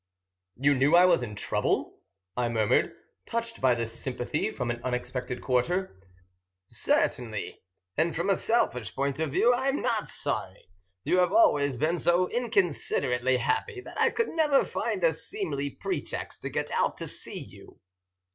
[0.55, 1.99] "You knew I was in trouble?"
[2.35, 2.95] I murmured,
[3.27, 6.01] touched by this sympathy from an unexpected quarter.
[6.65, 7.61] "Certainly.
[7.95, 10.69] And from a selfish point of view I am not sorry.
[11.03, 16.41] You have always been so inconsiderately happy that I could never find a seemly pretext
[16.41, 17.79] to get out to see you."